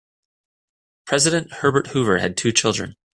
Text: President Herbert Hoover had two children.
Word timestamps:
President 1.05 1.53
Herbert 1.53 1.89
Hoover 1.93 2.17
had 2.17 2.35
two 2.35 2.51
children. 2.51 2.95